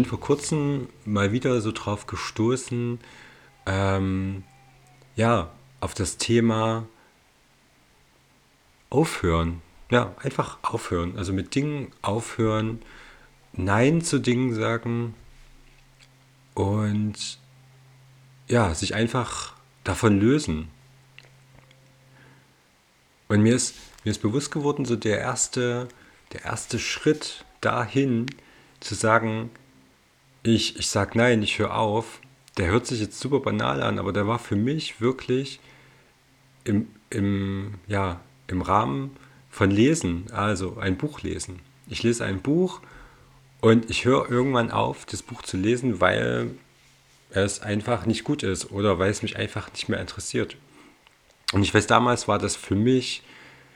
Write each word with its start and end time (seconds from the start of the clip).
bin 0.00 0.08
vor 0.08 0.20
kurzem 0.20 0.88
mal 1.04 1.30
wieder 1.30 1.60
so 1.60 1.72
drauf 1.72 2.06
gestoßen, 2.06 3.00
ähm, 3.66 4.44
ja, 5.14 5.50
auf 5.80 5.92
das 5.92 6.16
Thema 6.16 6.86
aufhören. 8.88 9.60
Ja, 9.90 10.14
einfach 10.22 10.56
aufhören. 10.62 11.18
Also 11.18 11.34
mit 11.34 11.54
Dingen 11.54 11.92
aufhören, 12.00 12.80
Nein 13.52 14.00
zu 14.00 14.20
Dingen 14.20 14.54
sagen 14.54 15.12
und 16.54 17.38
ja, 18.48 18.72
sich 18.72 18.94
einfach 18.94 19.52
davon 19.84 20.18
lösen. 20.18 20.68
Und 23.28 23.42
mir 23.42 23.54
ist, 23.54 23.74
mir 24.04 24.12
ist 24.12 24.22
bewusst 24.22 24.50
geworden, 24.50 24.86
so 24.86 24.96
der 24.96 25.18
erste, 25.18 25.88
der 26.32 26.46
erste 26.46 26.78
Schritt 26.78 27.44
dahin, 27.60 28.24
zu 28.80 28.94
sagen, 28.94 29.50
ich, 30.42 30.78
ich 30.78 30.88
sag 30.88 31.14
nein, 31.14 31.42
ich 31.42 31.58
höre 31.58 31.74
auf, 31.74 32.20
der 32.56 32.68
hört 32.68 32.86
sich 32.86 33.00
jetzt 33.00 33.20
super 33.20 33.40
banal 33.40 33.82
an, 33.82 33.98
aber 33.98 34.12
der 34.12 34.26
war 34.26 34.38
für 34.38 34.56
mich 34.56 35.00
wirklich 35.00 35.60
im, 36.64 36.88
im, 37.10 37.74
ja, 37.86 38.20
im 38.46 38.62
Rahmen 38.62 39.16
von 39.50 39.70
Lesen, 39.70 40.26
also 40.32 40.78
ein 40.78 40.96
Buch 40.96 41.22
lesen. 41.22 41.60
Ich 41.88 42.02
lese 42.02 42.24
ein 42.24 42.40
Buch 42.40 42.80
und 43.60 43.90
ich 43.90 44.04
höre 44.04 44.30
irgendwann 44.30 44.70
auf, 44.70 45.04
das 45.06 45.22
Buch 45.22 45.42
zu 45.42 45.56
lesen, 45.56 46.00
weil 46.00 46.50
es 47.30 47.60
einfach 47.60 48.06
nicht 48.06 48.24
gut 48.24 48.42
ist 48.42 48.70
oder 48.70 48.98
weil 48.98 49.10
es 49.10 49.22
mich 49.22 49.36
einfach 49.36 49.70
nicht 49.72 49.88
mehr 49.88 50.00
interessiert. 50.00 50.56
Und 51.52 51.62
ich 51.62 51.74
weiß, 51.74 51.86
damals 51.86 52.28
war 52.28 52.38
das 52.38 52.56
für 52.56 52.76
mich 52.76 53.22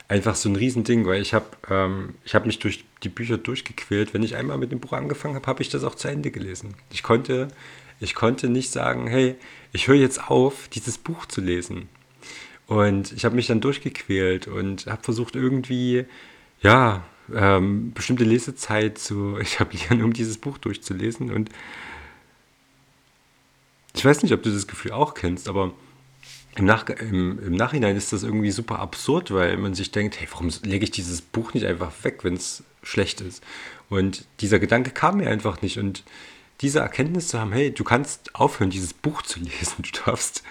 einfach 0.09 0.35
so 0.35 0.49
ein 0.49 0.57
Riesending, 0.57 1.07
weil 1.07 1.21
ich 1.23 1.35
habe 1.35 1.47
ähm, 1.71 2.15
hab 2.33 2.47
mich 2.47 2.59
durch 2.59 2.85
die 3.03 3.09
Bücher 3.09 3.39
durchgequält. 3.39 4.15
Wenn 4.15 4.23
ich 4.23 4.37
einmal 4.37 4.59
mit 4.59 4.73
dem 4.73 4.81
Buch 4.81 4.93
angefangen 4.93 5.35
habe, 5.35 5.47
habe 5.47 5.63
ich 5.63 5.69
das 5.69 5.85
auch 5.85 5.95
zu 5.95 6.09
Ende 6.09 6.31
gelesen. 6.31 6.75
Ich 6.91 7.03
konnte, 7.03 7.49
ich 8.01 8.15
konnte 8.15 8.49
nicht 8.49 8.71
sagen, 8.71 9.07
hey, 9.07 9.37
ich 9.73 9.89
höre 9.89 9.97
jetzt 9.97 10.31
auf, 10.31 10.69
dieses 10.69 10.99
Buch 10.99 11.27
zu 11.27 11.41
lesen. 11.41 11.89
Und 12.67 13.13
ich 13.13 13.25
habe 13.25 13.35
mich 13.35 13.47
dann 13.47 13.61
durchgequält 13.61 14.47
und 14.47 14.87
habe 14.87 15.03
versucht 15.03 15.37
irgendwie, 15.37 16.07
ja, 16.61 17.05
ähm, 17.35 17.93
bestimmte 17.93 18.25
Lesezeit 18.25 18.99
zu 18.99 19.37
etablieren, 19.39 20.03
um 20.03 20.13
dieses 20.13 20.39
Buch 20.39 20.59
durchzulesen. 20.59 21.33
Und 21.33 21.51
ich 23.95 24.05
weiß 24.05 24.23
nicht, 24.23 24.33
ob 24.33 24.43
du 24.43 24.51
das 24.51 24.67
Gefühl 24.67 24.93
auch 24.93 25.15
kennst, 25.15 25.49
aber 25.49 25.73
im, 26.57 26.67
Nach 26.67 26.89
im, 26.89 27.39
im, 27.39 27.53
Nachhinein 27.53 27.97
ist 27.97 28.13
das 28.13 28.23
irgendwie 28.23 28.51
super 28.51 28.79
absurd, 28.79 29.33
weil 29.33 29.57
man 29.57 29.75
sich 29.75 29.91
denkt, 29.91 30.21
hey, 30.21 30.29
warum 30.31 30.51
lege 30.63 30.85
ich 30.85 30.91
dieses 30.91 31.21
Buch 31.21 31.55
nicht 31.55 31.67
einfach 31.67 31.93
weg, 32.03 32.23
wenn 32.23 32.35
es 32.35 32.63
schlecht 32.83 33.21
ist? 33.21 33.43
Und 33.89 34.25
dieser 34.41 34.59
Gedanke 34.59 34.91
kam 34.91 35.17
mir 35.17 35.29
einfach 35.29 35.63
nicht. 35.63 35.79
Und 35.79 36.05
diese 36.61 36.79
Erkenntnis 36.79 37.29
zu 37.29 37.41
haben, 37.41 37.53
hey, 37.53 37.73
du 37.73 37.83
kannst 37.83 38.35
aufhören, 38.35 38.71
dieses 38.71 38.95
Buch 38.95 39.23
zu 39.23 39.41
lesen, 39.41 39.83
du 39.83 39.91
darfst 40.05 40.43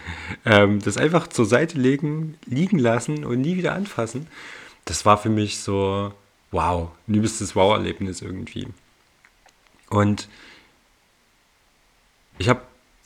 ähm, 0.45 0.79
das 0.79 0.97
einfach 0.97 1.27
zur 1.27 1.45
Seite 1.45 1.77
legen, 1.79 2.37
liegen 2.45 2.79
lassen 2.79 3.23
und 3.23 3.41
nie 3.41 3.55
wieder 3.55 3.73
anfassen, 3.73 4.27
das 4.85 5.05
war 5.05 5.17
für 5.17 5.29
mich 5.29 5.59
so, 5.59 6.13
wow, 6.51 6.91
ein 7.07 7.15
übelstes 7.15 7.55
Wow-Erlebnis 7.55 8.21
irgendwie. 8.21 8.67
Und 9.89 10.27
ich 12.37 12.49
habe 12.49 12.61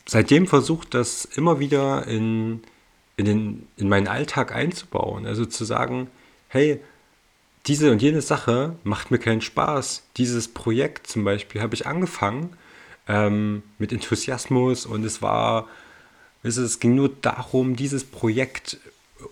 seitdem 0.06 0.46
versucht, 0.48 0.94
das 0.94 1.24
immer 1.24 1.60
wieder 1.60 2.06
in 2.08 2.62
in, 3.18 3.24
den, 3.24 3.68
in 3.76 3.88
meinen 3.88 4.08
Alltag 4.08 4.54
einzubauen. 4.54 5.26
Also 5.26 5.44
zu 5.44 5.64
sagen, 5.64 6.08
hey, 6.48 6.80
diese 7.66 7.90
und 7.90 8.00
jene 8.00 8.22
Sache 8.22 8.76
macht 8.84 9.10
mir 9.10 9.18
keinen 9.18 9.42
Spaß. 9.42 10.04
Dieses 10.16 10.48
Projekt 10.48 11.08
zum 11.08 11.24
Beispiel 11.24 11.60
habe 11.60 11.74
ich 11.74 11.86
angefangen 11.86 12.56
ähm, 13.08 13.64
mit 13.78 13.92
Enthusiasmus 13.92 14.86
und 14.86 15.04
es 15.04 15.20
war, 15.20 15.68
es 16.44 16.78
ging 16.78 16.94
nur 16.94 17.08
darum, 17.08 17.74
dieses 17.74 18.04
Projekt 18.04 18.78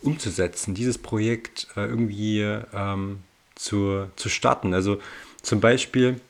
umzusetzen, 0.03 0.75
dieses 0.75 0.99
Projekt 0.99 1.69
äh, 1.77 1.87
irgendwie 1.87 2.41
ähm, 2.41 3.21
zu, 3.55 4.09
zu 4.17 4.29
starten. 4.29 4.75
Also 4.75 5.01
zum 5.43 5.61
Beispiel 5.61 6.21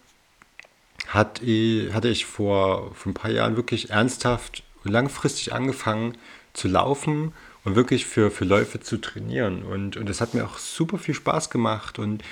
hat, 1.09 1.41
hatte 1.41 2.09
ich 2.09 2.27
vor, 2.27 2.95
vor 2.95 3.11
ein 3.11 3.15
paar 3.15 3.31
Jahren 3.31 3.57
wirklich 3.57 3.89
ernsthaft 3.89 4.63
und 4.85 4.93
langfristig 4.93 5.55
angefangen 5.55 6.19
zu 6.57 6.69
laufen 6.69 7.33
und 7.65 7.77
wirklich 7.77 8.07
für, 8.07 8.31
für 8.31 8.45
Läufe 8.45 8.81
zu 8.81 8.99
trainieren. 8.99 9.63
Und, 9.63 9.97
und 9.97 10.09
das 10.09 10.21
hat 10.21 10.35
mir 10.35 10.45
auch 10.45 10.59
super 10.59 10.99
viel 10.99 11.15
Spaß 11.15 11.51
gemacht 11.51 11.99
und 11.99 12.23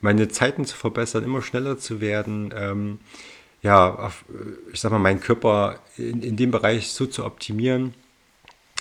meine 0.00 0.28
Zeiten 0.28 0.64
zu 0.64 0.76
verbessern, 0.76 1.24
immer 1.24 1.42
schneller 1.42 1.78
zu 1.78 2.00
werden. 2.00 2.52
Ähm, 2.56 2.98
ja, 3.62 3.94
auf, 3.94 4.24
ich 4.72 4.80
sag 4.80 4.92
mal, 4.92 4.98
meinen 4.98 5.20
Körper 5.20 5.80
in, 5.96 6.22
in 6.22 6.36
dem 6.36 6.50
Bereich 6.50 6.88
so 6.88 7.06
zu 7.06 7.24
optimieren, 7.24 7.94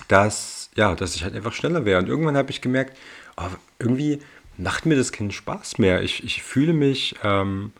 dass, 0.07 0.69
ja, 0.75 0.93
dass 0.95 1.15
ich 1.15 1.23
halt 1.23 1.35
einfach 1.35 1.53
schneller 1.53 1.85
wäre. 1.85 1.99
Und 1.99 2.09
irgendwann 2.09 2.37
habe 2.37 2.51
ich 2.51 2.61
gemerkt, 2.61 2.97
oh, 3.37 3.47
irgendwie 3.79 4.19
macht 4.57 4.85
mir 4.85 4.95
das 4.95 5.11
keinen 5.11 5.31
Spaß 5.31 5.79
mehr. 5.79 6.03
Ich, 6.03 6.23
ich 6.23 6.43
fühle 6.43 6.73
mich 6.73 7.15
ähm, 7.23 7.71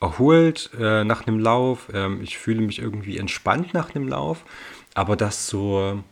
erholt 0.00 0.70
äh, 0.78 1.04
nach 1.04 1.26
einem 1.26 1.38
Lauf. 1.38 1.88
Ähm, 1.92 2.20
ich 2.22 2.38
fühle 2.38 2.60
mich 2.60 2.78
irgendwie 2.78 3.18
entspannt 3.18 3.74
nach 3.74 3.94
einem 3.94 4.06
Lauf. 4.06 4.44
Aber 4.94 5.16
das 5.16 5.46
so 5.46 6.02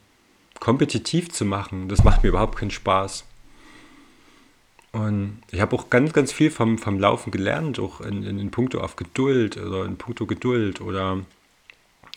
kompetitiv 0.65 1.31
zu 1.31 1.45
machen, 1.45 1.91
das 1.91 2.05
macht 2.05 2.23
mir 2.23 2.31
überhaupt 2.31 2.57
keinen 2.57 2.71
Spaß. 2.71 3.25
Und 4.93 5.43
ich 5.51 5.61
habe 5.61 5.77
auch 5.77 5.91
ganz, 5.91 6.15
ganz 6.15 6.33
viel 6.33 6.51
vom, 6.51 6.79
vom 6.79 6.99
Laufen 6.99 7.31
gelernt, 7.31 7.79
auch 7.79 8.01
in, 8.01 8.23
in, 8.23 8.39
in 8.39 8.51
puncto 8.51 8.81
auf 8.81 8.97
Geduld 8.97 9.59
oder 9.59 9.85
in 9.85 9.99
puncto 9.99 10.25
Geduld 10.25 10.81
oder 10.81 11.19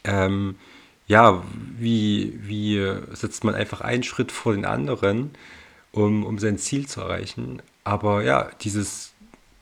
ähm, 0.05 0.55
ja, 1.07 1.43
wie, 1.77 2.39
wie 2.41 2.81
setzt 3.11 3.43
man 3.43 3.53
einfach 3.53 3.81
einen 3.81 4.03
Schritt 4.03 4.31
vor 4.31 4.53
den 4.53 4.63
anderen, 4.63 5.31
um, 5.91 6.25
um 6.25 6.39
sein 6.39 6.57
Ziel 6.57 6.87
zu 6.87 7.01
erreichen. 7.01 7.61
Aber 7.83 8.23
ja, 8.23 8.49
dieses, 8.61 9.11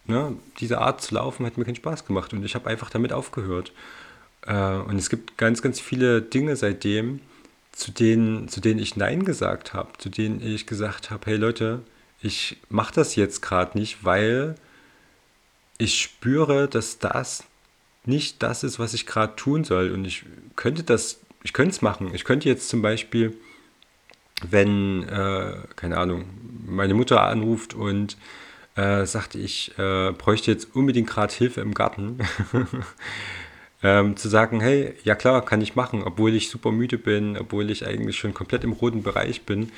ne, 0.06 0.36
diese 0.60 0.80
Art 0.80 1.02
zu 1.02 1.16
laufen 1.16 1.44
hat 1.48 1.58
mir 1.58 1.66
keinen 1.66 1.76
Spaß 1.76 2.06
gemacht 2.06 2.34
und 2.34 2.46
ich 2.46 2.54
habe 2.54 2.70
einfach 2.70 2.92
damit 2.92 3.14
aufgehört. 3.14 3.72
Äh, 4.46 4.76
und 4.76 4.98
es 4.98 5.10
gibt 5.10 5.40
ganz, 5.40 5.64
ganz 5.64 5.80
viele 5.80 6.22
Dinge 6.22 6.56
seitdem, 6.56 7.22
zu 7.76 7.92
denen, 7.92 8.48
zu 8.48 8.62
denen 8.62 8.80
ich 8.80 8.96
Nein 8.96 9.26
gesagt 9.26 9.74
habe, 9.74 9.90
zu 9.98 10.10
denen 10.10 10.42
ich 10.42 10.66
gesagt 10.66 11.12
habe, 11.12 11.26
hey 11.26 11.36
Leute, 11.36 11.82
ich 12.22 12.58
mache 12.70 12.94
das 12.96 13.16
jetzt 13.18 13.42
gerade 13.42 13.78
nicht, 13.78 14.04
weil 14.06 14.56
ich 15.78 16.02
spüre, 16.02 16.70
dass 16.70 17.00
das 17.00 17.44
nicht 18.06 18.42
das 18.42 18.64
ist, 18.64 18.80
was 18.80 18.94
ich 18.94 19.06
gerade 19.06 19.36
tun 19.36 19.66
soll. 19.66 19.92
Und 19.92 20.06
ich 20.06 20.24
könnte 20.56 20.84
das, 20.84 21.20
ich 21.44 21.52
könnte 21.52 21.72
es 21.72 21.82
machen. 21.82 22.16
Ich 22.16 22.24
könnte 22.24 22.48
jetzt 22.48 22.70
zum 22.70 22.82
Beispiel, 22.82 23.36
wenn, 24.48 25.04
äh, 25.10 25.58
keine 25.76 25.98
Ahnung, 25.98 26.26
meine 26.66 26.94
Mutter 26.94 27.22
anruft 27.24 27.74
und 27.74 28.16
äh, 28.76 29.06
sagt, 29.06 29.36
ich 29.36 29.78
äh, 29.78 30.14
bräuchte 30.14 30.50
jetzt 30.50 30.76
unbedingt 30.76 31.10
gerade 31.10 31.34
Hilfe 31.34 31.60
im 31.60 31.74
Garten. 31.74 32.20
ähm, 33.86 34.18
zu 34.18 34.30
sagen, 34.30 34.62
hey, 34.62 34.96
ja 35.04 35.14
klar, 35.14 35.46
kann 35.46 35.62
ich 35.62 35.76
machen, 35.76 36.02
obwohl 36.04 36.34
ich 36.34 36.50
super 36.50 36.72
müde 36.72 36.98
bin, 36.98 37.38
obwohl 37.38 37.70
ich 37.70 37.86
eigentlich 37.86 38.18
schon 38.18 38.34
komplett 38.34 38.64
im 38.64 38.72
roten 38.72 39.04
Bereich 39.04 39.44
bin, 39.44 39.72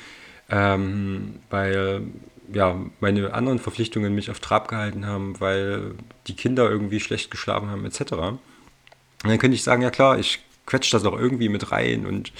ähm, 0.48 1.40
weil 1.50 2.04
ja, 2.50 2.80
meine 3.00 3.34
anderen 3.34 3.58
Verpflichtungen 3.58 4.14
mich 4.14 4.30
auf 4.30 4.40
Trab 4.40 4.68
gehalten 4.68 5.04
haben, 5.04 5.38
weil 5.40 5.90
die 6.26 6.34
Kinder 6.34 6.70
irgendwie 6.70 7.00
schlecht 7.00 7.30
geschlafen 7.30 7.68
haben, 7.68 7.84
etc. 7.84 8.12
Und 8.12 8.38
dann 9.24 9.38
könnte 9.38 9.56
ich 9.56 9.62
sagen, 9.62 9.82
ja 9.82 9.90
klar, 9.90 10.18
ich 10.18 10.40
quetsche 10.64 10.92
das 10.92 11.04
auch 11.04 11.18
irgendwie 11.18 11.50
mit 11.50 11.70
rein 11.70 12.06
und 12.06 12.32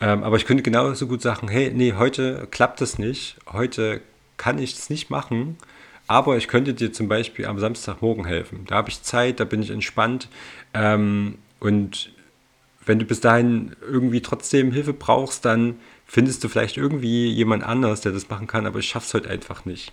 ähm, 0.00 0.22
aber 0.22 0.36
ich 0.36 0.46
könnte 0.46 0.62
genauso 0.62 1.08
gut 1.08 1.20
sagen, 1.20 1.48
hey, 1.48 1.72
nee, 1.74 1.94
heute 1.94 2.46
klappt 2.52 2.80
das 2.80 3.00
nicht, 3.00 3.38
heute 3.52 4.00
kann 4.36 4.58
ich 4.60 4.74
es 4.74 4.88
nicht 4.88 5.10
machen, 5.10 5.56
aber 6.06 6.36
ich 6.36 6.48
könnte 6.48 6.74
dir 6.74 6.92
zum 6.92 7.08
Beispiel 7.08 7.46
am 7.46 7.58
Samstagmorgen 7.58 8.24
helfen. 8.24 8.64
Da 8.66 8.76
habe 8.76 8.90
ich 8.90 9.02
Zeit, 9.02 9.40
da 9.40 9.44
bin 9.44 9.62
ich 9.62 9.70
entspannt. 9.70 10.28
Ähm, 10.74 11.38
und 11.60 12.12
wenn 12.84 12.98
du 12.98 13.04
bis 13.04 13.20
dahin 13.20 13.76
irgendwie 13.80 14.20
trotzdem 14.20 14.72
Hilfe 14.72 14.92
brauchst, 14.92 15.44
dann 15.44 15.76
findest 16.06 16.42
du 16.44 16.48
vielleicht 16.48 16.76
irgendwie 16.76 17.30
jemand 17.30 17.62
anders, 17.62 18.00
der 18.00 18.12
das 18.12 18.28
machen 18.28 18.46
kann, 18.46 18.66
aber 18.66 18.78
ich 18.80 18.88
schaffe 18.88 19.06
es 19.06 19.14
heute 19.14 19.30
einfach 19.30 19.64
nicht. 19.64 19.92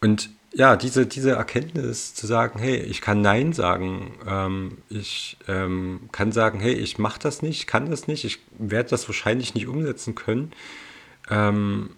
Und 0.00 0.30
ja, 0.52 0.76
diese, 0.76 1.06
diese 1.06 1.32
Erkenntnis 1.32 2.14
zu 2.14 2.26
sagen, 2.26 2.58
hey, 2.58 2.76
ich 2.76 3.00
kann 3.00 3.20
Nein 3.20 3.52
sagen, 3.52 4.14
ähm, 4.26 4.78
ich 4.88 5.36
ähm, 5.46 6.08
kann 6.12 6.32
sagen, 6.32 6.58
hey, 6.60 6.72
ich 6.72 6.98
mache 6.98 7.20
das 7.20 7.42
nicht, 7.42 7.66
kann 7.66 7.90
das 7.90 8.08
nicht, 8.08 8.24
ich 8.24 8.40
werde 8.58 8.90
das 8.90 9.08
wahrscheinlich 9.08 9.54
nicht 9.54 9.68
umsetzen 9.68 10.14
können. 10.14 10.52
Ähm, 11.28 11.90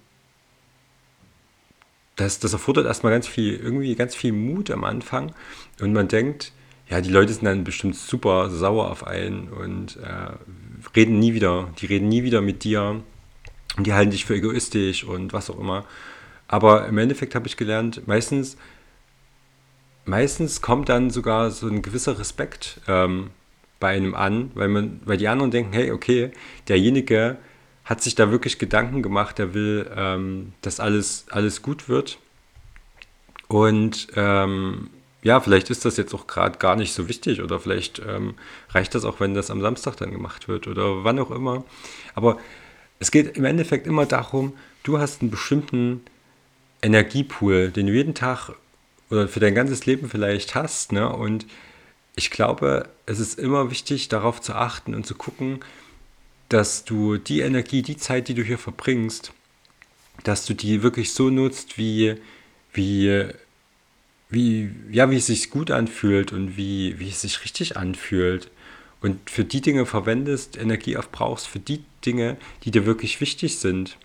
das, 2.23 2.39
das 2.39 2.53
erfordert 2.53 2.87
erstmal 2.87 3.13
ganz 3.13 3.27
viel, 3.27 3.55
irgendwie 3.55 3.95
ganz 3.95 4.15
viel 4.15 4.33
Mut 4.33 4.71
am 4.71 4.85
Anfang. 4.85 5.33
Und 5.81 5.93
man 5.93 6.09
denkt, 6.09 6.53
ja, 6.89 7.01
die 7.01 7.11
Leute 7.11 7.33
sind 7.33 7.45
dann 7.45 7.65
bestimmt 7.65 7.97
super 7.97 8.51
sauer 8.51 8.91
auf 8.91 9.07
einen 9.07 9.49
und 9.49 9.97
äh, 9.97 10.33
reden 10.97 11.19
nie 11.19 11.35
wieder. 11.35 11.69
Die 11.79 11.87
reden 11.87 12.09
nie 12.09 12.23
wieder 12.23 12.41
mit 12.41 12.65
dir 12.65 13.03
und 13.77 13.87
die 13.87 13.93
halten 13.93 14.11
dich 14.11 14.25
für 14.25 14.35
egoistisch 14.35 15.05
und 15.05 15.33
was 15.33 15.51
auch 15.51 15.59
immer. 15.59 15.85
Aber 16.49 16.87
im 16.87 16.99
Endeffekt 16.99 17.35
habe 17.35 17.47
ich 17.47 17.57
gelernt, 17.57 18.07
meistens 18.07 18.57
meistens 20.05 20.61
kommt 20.61 20.89
dann 20.89 21.11
sogar 21.11 21.51
so 21.51 21.69
ein 21.69 21.83
gewisser 21.83 22.19
Respekt 22.19 22.81
ähm, 22.89 23.31
bei 23.81 23.97
einem 23.97 24.15
an, 24.15 24.51
weil, 24.55 24.69
man, 24.69 25.01
weil 25.05 25.17
die 25.17 25.29
anderen 25.29 25.51
denken, 25.51 25.73
hey, 25.73 25.91
okay, 25.91 26.31
derjenige 26.69 27.37
hat 27.84 28.02
sich 28.02 28.14
da 28.14 28.31
wirklich 28.31 28.58
Gedanken 28.58 29.02
gemacht, 29.02 29.38
der 29.38 29.55
will, 29.55 29.90
ähm, 29.96 30.52
dass 30.62 30.81
alles, 30.81 31.26
alles 31.31 31.62
gut 31.62 31.88
wird. 31.88 32.19
Und 33.49 34.08
ähm, 34.14 34.90
ja, 35.23 35.40
vielleicht 35.40 35.70
ist 35.70 35.84
das 35.84 35.96
jetzt 35.96 36.14
auch 36.14 36.26
gerade 36.26 36.58
gar 36.58 36.76
nicht 36.76 36.93
so 36.93 37.08
wichtig 37.08 37.43
oder 37.43 37.61
vielleicht 37.61 38.00
ähm, 38.00 38.34
reicht 38.70 38.94
das 38.94 39.05
auch, 39.05 39.20
wenn 39.20 39.34
das 39.34 39.50
am 39.50 39.61
Samstag 39.61 39.96
dann 39.96 40.11
gemacht 40.11 40.49
wird 40.49 40.67
oder 40.67 41.05
wann 41.05 41.19
auch 41.19 41.31
immer. 41.31 41.64
Aber 42.14 42.38
es 42.99 43.11
geht 43.11 43.37
im 43.37 43.44
Endeffekt 43.44 43.87
immer 43.87 44.06
darum, 44.06 44.55
du 44.82 44.99
hast 44.99 45.23
einen 45.23 45.31
bestimmten 45.31 46.02
Energiepool, 46.82 47.70
den 47.70 47.87
du 47.87 47.93
jeden 47.93 48.14
Tag 48.14 48.50
oder 49.11 49.28
für 49.28 49.40
dein 49.40 49.55
ganzes 49.55 49.87
Leben 49.87 50.08
vielleicht 50.08 50.55
hast. 50.55 50.93
Ne? 50.93 51.08
Und 51.08 51.46
ich 52.17 52.31
glaube, 52.31 52.88
es 53.06 53.20
ist 53.20 53.38
immer 53.38 53.70
wichtig, 53.70 54.08
darauf 54.08 54.40
zu 54.40 54.55
achten 54.55 54.94
und 54.94 55.06
zu 55.06 55.14
gucken, 55.14 55.61
dass 56.52 56.84
du 56.84 57.16
die 57.16 57.40
Energie, 57.40 57.82
die 57.82 57.96
Zeit, 57.96 58.28
die 58.28 58.34
du 58.34 58.43
hier 58.43 58.58
verbringst, 58.58 59.32
dass 60.25 60.44
du 60.44 60.54
die 60.54 60.82
wirklich 60.82 61.12
so 61.12 61.31
nutzt, 61.31 61.78
wie, 61.78 62.16
wie, 62.75 63.28
wie, 64.28 64.70
ja, 64.90 65.10
wie 65.10 65.16
es 65.16 65.26
sich 65.26 65.50
gut 65.50 65.70
anfühlt 65.70 66.32
und 66.32 66.56
wie, 66.56 66.99
wie 66.99 67.08
es 67.08 67.22
sich 67.22 67.43
richtig 67.44 67.76
anfühlt. 67.76 68.50
Und 69.00 69.31
für 69.31 69.44
die 69.44 69.60
Dinge 69.60 69.87
verwendest, 69.87 70.56
Energie 70.56 70.96
aufbrauchst, 70.96 71.49
für 71.49 71.58
die 71.58 71.82
Dinge, 72.04 72.37
die 72.64 72.70
dir 72.70 72.87
wirklich 72.87 73.20
wichtig 73.20 73.58
sind. 73.58 73.96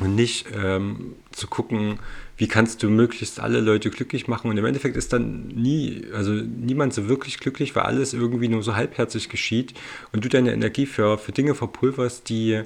Und 0.00 0.14
nicht 0.14 0.46
ähm, 0.54 1.14
zu 1.30 1.46
gucken, 1.46 1.98
wie 2.38 2.48
kannst 2.48 2.82
du 2.82 2.88
möglichst 2.88 3.38
alle 3.38 3.60
Leute 3.60 3.90
glücklich 3.90 4.26
machen. 4.26 4.50
Und 4.50 4.56
im 4.56 4.64
Endeffekt 4.64 4.96
ist 4.96 5.12
dann 5.12 5.48
nie, 5.48 6.04
also 6.14 6.32
niemand 6.32 6.94
so 6.94 7.06
wirklich 7.06 7.38
glücklich, 7.38 7.76
weil 7.76 7.82
alles 7.82 8.14
irgendwie 8.14 8.48
nur 8.48 8.62
so 8.62 8.74
halbherzig 8.74 9.28
geschieht 9.28 9.74
und 10.12 10.24
du 10.24 10.30
deine 10.30 10.52
Energie 10.52 10.86
für, 10.86 11.18
für 11.18 11.32
Dinge 11.32 11.54
verpulverst, 11.54 12.28
die 12.30 12.62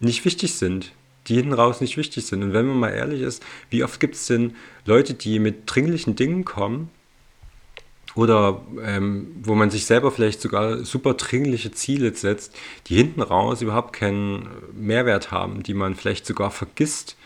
nicht 0.00 0.24
wichtig 0.24 0.54
sind, 0.54 0.92
die 1.28 1.36
hinten 1.36 1.52
raus 1.52 1.80
nicht 1.80 1.96
wichtig 1.96 2.26
sind. 2.26 2.42
Und 2.42 2.52
wenn 2.52 2.66
man 2.66 2.80
mal 2.80 2.90
ehrlich 2.90 3.20
ist, 3.20 3.44
wie 3.70 3.84
oft 3.84 4.00
gibt 4.00 4.16
es 4.16 4.26
denn 4.26 4.56
Leute, 4.84 5.14
die 5.14 5.38
mit 5.38 5.62
dringlichen 5.66 6.16
Dingen 6.16 6.44
kommen 6.44 6.90
oder 8.16 8.62
ähm, 8.82 9.28
wo 9.42 9.54
man 9.54 9.70
sich 9.70 9.84
selber 9.84 10.10
vielleicht 10.10 10.40
sogar 10.40 10.78
super 10.84 11.14
dringliche 11.14 11.70
Ziele 11.70 12.14
setzt, 12.14 12.56
die 12.86 12.96
hinten 12.96 13.20
raus 13.20 13.60
überhaupt 13.60 13.92
keinen 13.92 14.48
Mehrwert 14.72 15.30
haben, 15.30 15.62
die 15.62 15.74
man 15.74 15.94
vielleicht 15.94 16.24
sogar 16.24 16.50
vergisst, 16.50 17.16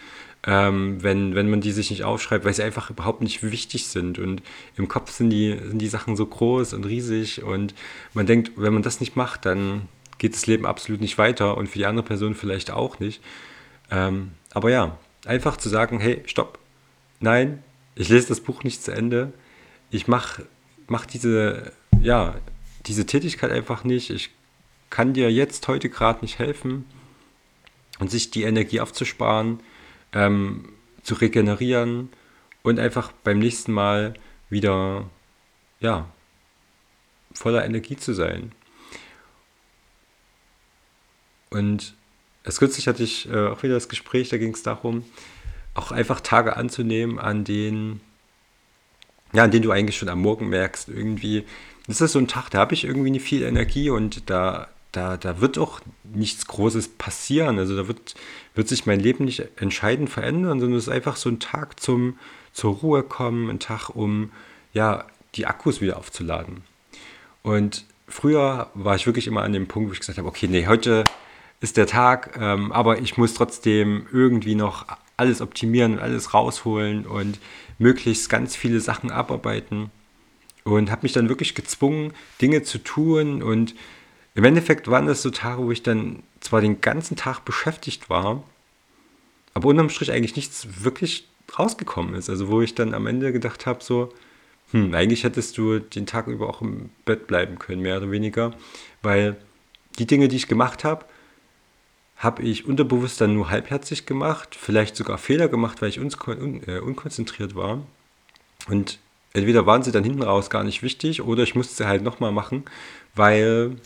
ähm, 0.46 1.00
wenn, 1.00 1.36
wenn 1.36 1.48
man 1.48 1.60
die 1.60 1.70
sich 1.70 1.90
nicht 1.90 2.02
aufschreibt, 2.02 2.44
weil 2.44 2.54
sie 2.54 2.64
einfach 2.64 2.90
überhaupt 2.90 3.22
nicht 3.22 3.44
wichtig 3.44 3.86
sind. 3.86 4.18
Und 4.18 4.42
im 4.76 4.88
Kopf 4.88 5.12
sind 5.12 5.30
die, 5.30 5.56
sind 5.62 5.78
die 5.78 5.86
Sachen 5.86 6.16
so 6.16 6.26
groß 6.26 6.74
und 6.74 6.84
riesig 6.84 7.44
und 7.44 7.72
man 8.12 8.26
denkt, 8.26 8.52
wenn 8.56 8.74
man 8.74 8.82
das 8.82 8.98
nicht 8.98 9.14
macht, 9.14 9.46
dann 9.46 9.88
geht 10.18 10.34
das 10.34 10.48
Leben 10.48 10.66
absolut 10.66 11.00
nicht 11.00 11.18
weiter 11.18 11.56
und 11.56 11.68
für 11.68 11.78
die 11.78 11.86
andere 11.86 12.04
Person 12.04 12.34
vielleicht 12.34 12.72
auch 12.72 12.98
nicht. 12.98 13.22
Ähm, 13.92 14.32
aber 14.52 14.70
ja, 14.70 14.98
einfach 15.24 15.56
zu 15.56 15.68
sagen, 15.68 16.00
hey, 16.00 16.22
stopp, 16.26 16.58
nein, 17.20 17.62
ich 17.94 18.08
lese 18.08 18.28
das 18.28 18.40
Buch 18.40 18.64
nicht 18.64 18.82
zu 18.82 18.90
Ende, 18.90 19.32
ich 19.90 20.08
mache 20.08 20.46
mach 20.90 21.06
diese, 21.06 21.72
ja, 22.02 22.34
diese 22.86 23.06
Tätigkeit 23.06 23.52
einfach 23.52 23.84
nicht, 23.84 24.10
ich 24.10 24.30
kann 24.90 25.14
dir 25.14 25.30
jetzt 25.30 25.68
heute 25.68 25.88
gerade 25.88 26.20
nicht 26.22 26.40
helfen 26.40 26.84
und 28.00 28.10
sich 28.10 28.32
die 28.32 28.42
Energie 28.42 28.80
aufzusparen, 28.80 29.60
ähm, 30.12 30.72
zu 31.04 31.14
regenerieren 31.14 32.10
und 32.62 32.80
einfach 32.80 33.12
beim 33.22 33.38
nächsten 33.38 33.72
Mal 33.72 34.14
wieder 34.48 35.08
ja, 35.78 36.08
voller 37.32 37.64
Energie 37.64 37.96
zu 37.96 38.12
sein. 38.12 38.50
Und 41.50 41.94
erst 42.42 42.58
kürzlich 42.58 42.88
hatte 42.88 43.04
ich 43.04 43.30
äh, 43.30 43.46
auch 43.46 43.62
wieder 43.62 43.74
das 43.74 43.88
Gespräch, 43.88 44.28
da 44.28 44.38
ging 44.38 44.54
es 44.54 44.64
darum, 44.64 45.04
auch 45.74 45.92
einfach 45.92 46.20
Tage 46.20 46.56
anzunehmen, 46.56 47.20
an 47.20 47.44
denen, 47.44 48.00
ja, 49.32 49.44
an 49.44 49.50
denen 49.50 49.62
du 49.62 49.70
eigentlich 49.70 49.96
schon 49.96 50.08
am 50.08 50.20
Morgen 50.20 50.48
merkst, 50.48 50.88
irgendwie, 50.88 51.44
das 51.86 52.00
ist 52.00 52.12
so 52.12 52.18
ein 52.18 52.28
Tag, 52.28 52.50
da 52.50 52.58
habe 52.58 52.74
ich 52.74 52.84
irgendwie 52.84 53.10
nicht 53.10 53.24
viel 53.24 53.42
Energie 53.42 53.90
und 53.90 54.28
da, 54.30 54.68
da, 54.92 55.16
da 55.16 55.40
wird 55.40 55.58
auch 55.58 55.80
nichts 56.04 56.46
Großes 56.46 56.88
passieren. 56.88 57.58
Also 57.58 57.76
da 57.76 57.88
wird, 57.88 58.14
wird 58.54 58.68
sich 58.68 58.86
mein 58.86 59.00
Leben 59.00 59.24
nicht 59.24 59.42
entscheidend 59.56 60.10
verändern, 60.10 60.60
sondern 60.60 60.78
es 60.78 60.86
ist 60.86 60.92
einfach 60.92 61.16
so 61.16 61.28
ein 61.28 61.40
Tag 61.40 61.80
zum 61.80 62.18
zur 62.52 62.74
Ruhe 62.74 63.02
kommen, 63.02 63.48
ein 63.48 63.60
Tag, 63.60 63.90
um 63.90 64.32
ja, 64.72 65.04
die 65.34 65.46
Akkus 65.46 65.80
wieder 65.80 65.96
aufzuladen. 65.96 66.62
Und 67.42 67.84
früher 68.08 68.70
war 68.74 68.96
ich 68.96 69.06
wirklich 69.06 69.26
immer 69.26 69.42
an 69.42 69.52
dem 69.52 69.68
Punkt, 69.68 69.88
wo 69.88 69.92
ich 69.92 70.00
gesagt 70.00 70.18
habe, 70.18 70.28
okay, 70.28 70.48
nee, 70.48 70.66
heute 70.66 71.04
ist 71.60 71.76
der 71.76 71.86
Tag, 71.86 72.36
ähm, 72.40 72.72
aber 72.72 72.98
ich 72.98 73.16
muss 73.16 73.34
trotzdem 73.34 74.06
irgendwie 74.12 74.54
noch 74.54 74.86
alles 75.16 75.40
optimieren 75.40 75.94
und 75.94 75.98
alles 76.00 76.34
rausholen 76.34 77.06
und 77.06 77.38
möglichst 77.80 78.28
ganz 78.28 78.54
viele 78.54 78.78
Sachen 78.78 79.10
abarbeiten. 79.10 79.90
Und 80.62 80.90
habe 80.90 81.02
mich 81.02 81.12
dann 81.12 81.30
wirklich 81.30 81.54
gezwungen, 81.54 82.12
Dinge 82.40 82.62
zu 82.62 82.78
tun 82.78 83.42
und 83.42 83.74
im 84.34 84.44
Endeffekt 84.44 84.88
waren 84.88 85.06
das 85.06 85.22
so 85.22 85.30
Tage, 85.30 85.64
wo 85.64 85.72
ich 85.72 85.82
dann 85.82 86.22
zwar 86.40 86.60
den 86.60 86.82
ganzen 86.82 87.16
Tag 87.16 87.44
beschäftigt 87.44 88.10
war, 88.10 88.44
aber 89.54 89.68
unterm 89.68 89.88
Strich 89.88 90.12
eigentlich 90.12 90.36
nichts 90.36 90.84
wirklich 90.84 91.26
rausgekommen 91.58 92.14
ist. 92.14 92.28
Also 92.30 92.48
wo 92.48 92.60
ich 92.60 92.74
dann 92.74 92.94
am 92.94 93.06
Ende 93.06 93.32
gedacht 93.32 93.64
habe, 93.66 93.82
so, 93.82 94.12
hm, 94.70 94.94
eigentlich 94.94 95.24
hättest 95.24 95.56
du 95.58 95.78
den 95.78 96.06
Tag 96.06 96.26
über 96.26 96.48
auch 96.48 96.60
im 96.60 96.90
Bett 97.06 97.26
bleiben 97.26 97.58
können, 97.58 97.82
mehr 97.82 97.96
oder 97.96 98.10
weniger, 98.10 98.52
weil 99.02 99.36
die 99.98 100.06
Dinge, 100.06 100.28
die 100.28 100.36
ich 100.36 100.46
gemacht 100.46 100.84
habe, 100.84 101.06
habe 102.20 102.42
ich 102.42 102.66
unterbewusst 102.66 103.20
dann 103.20 103.34
nur 103.34 103.48
halbherzig 103.48 104.04
gemacht, 104.04 104.54
vielleicht 104.54 104.94
sogar 104.94 105.16
Fehler 105.16 105.48
gemacht, 105.48 105.80
weil 105.80 105.88
ich 105.88 105.98
un 105.98 106.62
äh, 106.66 106.78
unkonzentriert 106.78 107.54
war. 107.54 107.82
Und 108.68 108.98
entweder 109.32 109.64
waren 109.64 109.82
sie 109.82 109.90
dann 109.90 110.04
hinten 110.04 110.22
raus 110.22 110.50
gar 110.50 110.62
nicht 110.62 110.82
wichtig 110.82 111.22
oder 111.22 111.42
ich 111.42 111.54
musste 111.54 111.74
sie 111.74 111.88
halt 111.88 112.02
nochmal 112.02 112.30
machen, 112.30 112.64
weil 113.14 113.76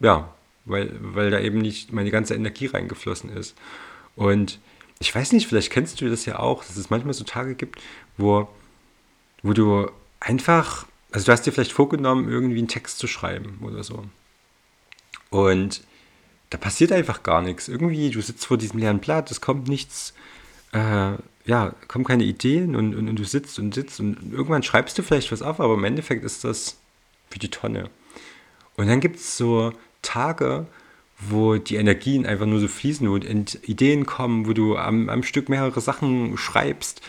ja, 0.00 0.34
weil, 0.66 0.90
weil 1.00 1.30
da 1.30 1.40
eben 1.40 1.58
nicht 1.58 1.92
meine 1.92 2.10
ganze 2.10 2.34
Energie 2.34 2.66
reingeflossen 2.66 3.30
ist. 3.30 3.56
Und 4.16 4.58
ich 5.00 5.14
weiß 5.14 5.32
nicht, 5.32 5.46
vielleicht 5.46 5.72
kennst 5.72 5.98
du 6.00 6.10
das 6.10 6.26
ja 6.26 6.38
auch, 6.38 6.62
dass 6.62 6.76
es 6.76 6.90
manchmal 6.90 7.14
so 7.14 7.24
Tage 7.24 7.54
gibt, 7.54 7.80
wo, 8.18 8.48
wo 9.42 9.54
du 9.54 9.90
einfach, 10.20 10.86
also 11.10 11.24
du 11.24 11.32
hast 11.32 11.46
dir 11.46 11.52
vielleicht 11.52 11.72
vorgenommen, 11.72 12.28
irgendwie 12.28 12.58
einen 12.58 12.68
Text 12.68 12.98
zu 12.98 13.06
schreiben 13.06 13.60
oder 13.62 13.82
so. 13.82 14.04
Und 15.30 15.82
da 16.52 16.58
passiert 16.58 16.92
einfach 16.92 17.22
gar 17.22 17.40
nichts. 17.40 17.68
Irgendwie, 17.68 18.10
du 18.10 18.20
sitzt 18.20 18.46
vor 18.46 18.58
diesem 18.58 18.78
leeren 18.78 18.98
Blatt, 18.98 19.30
es 19.30 19.40
kommt 19.40 19.68
nichts, 19.68 20.12
äh, 20.72 21.12
ja, 21.44 21.74
kommen 21.88 22.04
keine 22.04 22.24
Ideen 22.24 22.76
und, 22.76 22.94
und, 22.94 23.08
und, 23.08 23.18
du 23.18 23.24
sitzt 23.24 23.58
und 23.58 23.74
sitzt 23.74 24.00
und 24.00 24.32
irgendwann 24.32 24.62
schreibst 24.62 24.98
du 24.98 25.02
vielleicht 25.02 25.32
was 25.32 25.42
auf, 25.42 25.60
aber 25.60 25.74
im 25.74 25.84
Endeffekt 25.84 26.24
ist 26.24 26.44
das 26.44 26.76
für 27.30 27.38
die 27.38 27.48
Tonne. 27.48 27.88
Und 28.76 28.88
dann 28.88 29.00
gibt 29.00 29.16
es 29.16 29.36
so 29.36 29.72
Tage, 30.02 30.66
wo 31.18 31.56
die 31.56 31.76
Energien 31.76 32.26
einfach 32.26 32.46
nur 32.46 32.60
so 32.60 32.68
fließen, 32.68 33.08
wo 33.08 33.16
Ideen 33.16 34.06
kommen, 34.06 34.46
wo 34.46 34.52
du 34.52 34.76
am, 34.76 35.08
am 35.08 35.22
Stück 35.22 35.48
mehrere 35.48 35.80
Sachen 35.80 36.36
schreibst 36.36 37.00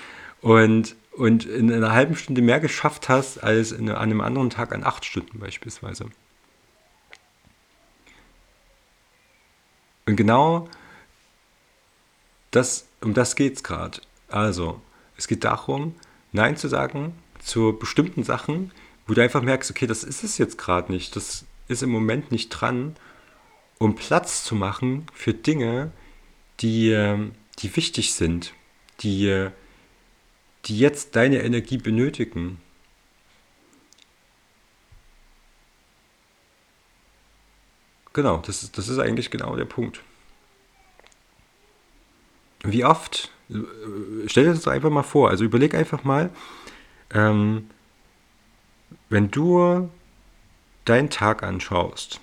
und, 0.41 0.95
und 1.12 1.45
in 1.45 1.71
einer 1.71 1.91
halben 1.91 2.15
Stunde 2.15 2.41
mehr 2.41 2.62
geschafft 2.62 3.09
hast 3.09 3.43
als 3.43 3.73
in, 3.73 3.89
an 3.89 3.97
einem 3.97 4.21
anderen 4.21 4.50
Tag 4.50 4.73
an 4.73 4.83
acht 4.85 5.03
Stunden 5.03 5.39
beispielsweise. 5.39 6.05
Und 10.05 10.15
genau 10.15 10.67
das, 12.51 12.88
um 13.01 13.13
das 13.13 13.36
geht 13.36 13.55
es 13.55 13.63
gerade. 13.63 14.00
Also, 14.27 14.81
es 15.17 15.27
geht 15.27 15.43
darum, 15.43 15.95
Nein 16.31 16.57
zu 16.57 16.67
sagen 16.67 17.13
zu 17.39 17.77
bestimmten 17.77 18.24
Sachen, 18.24 18.72
wo 19.05 19.13
du 19.13 19.22
einfach 19.22 19.41
merkst, 19.41 19.69
okay, 19.69 19.86
das 19.88 20.03
ist 20.03 20.24
es 20.24 20.38
jetzt 20.38 20.57
gerade 20.57 20.91
nicht. 20.91 21.15
Das 21.15 21.45
ist 21.67 21.83
im 21.83 21.89
Moment 21.89 22.31
nicht 22.31 22.50
dran, 22.50 22.95
um 23.79 23.95
Platz 23.95 24.43
zu 24.43 24.55
machen 24.55 25.05
für 25.13 25.33
Dinge, 25.33 25.91
die, 26.62 26.91
ähm, 26.91 27.33
die 27.60 27.75
wichtig 27.75 28.13
sind, 28.13 28.53
die, 29.01 29.50
die 30.65 30.79
jetzt 30.79 31.15
deine 31.15 31.43
Energie 31.43 31.77
benötigen. 31.77 32.62
Genau, 38.13 38.38
das 38.38 38.62
ist, 38.63 38.77
das 38.77 38.89
ist 38.89 39.00
eigentlich 39.00 39.32
genau 39.32 39.55
der 39.55 39.65
Punkt. 39.65 40.01
Wie 42.63 42.86
oft, 42.86 43.32
äh, 43.50 43.55
stell 44.27 44.46
dir 44.46 44.53
das 44.53 44.67
einfach 44.67 44.91
mal 44.91 45.03
vor, 45.03 45.29
also 45.29 45.43
überleg 45.43 45.74
einfach 45.74 46.03
mal, 46.03 46.29
ähm, 47.12 47.70
wenn 49.10 49.32
du 49.32 49.89
deinen 50.86 51.10
Tag 51.10 51.43
anschaust, 51.43 52.20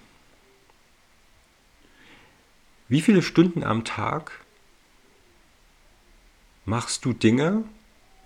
wie 2.88 3.00
viele 3.00 3.22
Stunden 3.22 3.64
am 3.64 3.84
Tag 3.84 4.32
machst 6.64 7.04
du 7.04 7.12
Dinge, 7.12 7.64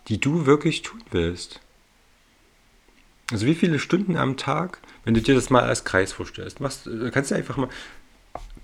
die 0.08 0.20
du 0.20 0.46
wirklich 0.46 0.82
tun 0.82 1.02
willst? 1.10 1.60
Also 3.30 3.46
wie 3.46 3.54
viele 3.54 3.78
Stunden 3.78 4.16
am 4.16 4.36
Tag, 4.36 4.78
wenn 5.04 5.14
du 5.14 5.22
dir 5.22 5.34
das 5.34 5.50
mal 5.50 5.64
als 5.64 5.84
Kreis 5.84 6.12
vorstellst, 6.12 6.60
machst, 6.60 6.88
kannst 7.12 7.30
du 7.30 7.34
einfach 7.34 7.56
mal 7.56 7.68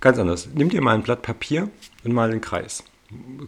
ganz 0.00 0.18
anders. 0.18 0.48
Nimm 0.54 0.68
dir 0.68 0.82
mal 0.82 0.94
ein 0.94 1.02
Blatt 1.02 1.22
Papier 1.22 1.70
und 2.04 2.12
mal 2.12 2.30
einen 2.30 2.40
Kreis. 2.40 2.84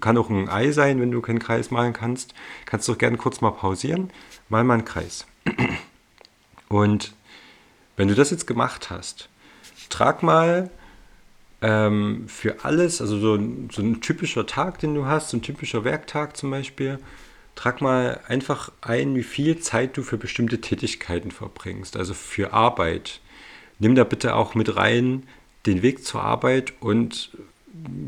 Kann 0.00 0.19
auch 0.19 0.31
ein 0.31 0.49
Ei 0.49 0.73
sein, 0.73 1.00
wenn 1.00 1.11
du 1.11 1.21
keinen 1.21 1.38
Kreis 1.38 1.71
malen 1.71 1.92
kannst. 1.92 2.35
Kannst 2.66 2.88
du 2.88 2.92
auch 2.92 2.99
gerne 2.99 3.16
kurz 3.16 3.40
mal 3.40 3.52
pausieren. 3.52 4.11
Mal 4.49 4.64
mal 4.64 4.75
einen 4.75 4.85
Kreis. 4.85 5.26
Und 6.69 7.14
wenn 7.97 8.09
du 8.09 8.14
das 8.14 8.31
jetzt 8.31 8.47
gemacht 8.47 8.90
hast, 8.90 9.28
trag 9.88 10.23
mal 10.23 10.71
ähm, 11.61 12.25
für 12.26 12.64
alles, 12.64 13.00
also 13.00 13.19
so, 13.19 13.38
so 13.71 13.83
ein 13.83 14.00
typischer 14.00 14.47
Tag, 14.47 14.78
den 14.78 14.95
du 14.95 15.07
hast, 15.07 15.31
so 15.31 15.37
ein 15.37 15.42
typischer 15.42 15.85
Werktag 15.85 16.37
zum 16.37 16.50
Beispiel, 16.50 16.99
trag 17.54 17.80
mal 17.80 18.21
einfach 18.26 18.73
ein, 18.80 19.14
wie 19.14 19.23
viel 19.23 19.59
Zeit 19.59 19.97
du 19.97 20.02
für 20.02 20.18
bestimmte 20.18 20.61
Tätigkeiten 20.61 21.30
verbringst, 21.30 21.97
also 21.97 22.14
für 22.14 22.52
Arbeit. 22.52 23.21
Nimm 23.78 23.94
da 23.94 24.04
bitte 24.04 24.35
auch 24.35 24.54
mit 24.54 24.76
rein 24.76 25.25
den 25.66 25.82
Weg 25.82 26.04
zur 26.04 26.23
Arbeit 26.23 26.73
und 26.80 27.30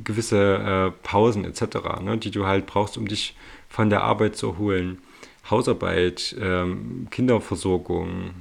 gewisse 0.04 0.92
äh, 0.94 1.06
Pausen 1.06 1.44
etc., 1.44 2.00
ne, 2.02 2.18
die 2.18 2.30
du 2.30 2.46
halt 2.46 2.66
brauchst, 2.66 2.98
um 2.98 3.08
dich 3.08 3.36
von 3.68 3.90
der 3.90 4.02
Arbeit 4.02 4.36
zu 4.36 4.48
erholen. 4.48 4.98
Hausarbeit, 5.50 6.34
ähm, 6.40 7.08
Kinderversorgung, 7.10 8.34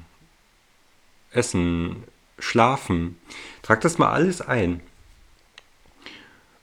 Essen, 1.31 2.03
Schlafen. 2.39 3.17
Trag 3.61 3.81
das 3.81 3.97
mal 3.97 4.11
alles 4.11 4.41
ein. 4.41 4.81